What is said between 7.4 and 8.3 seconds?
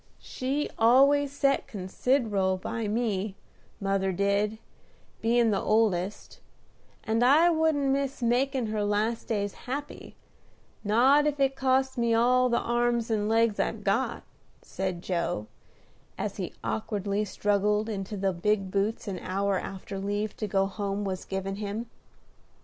wouldn't miss